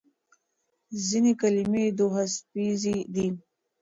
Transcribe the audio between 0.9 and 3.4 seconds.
ځینې کلمې دوهڅپیزې دي.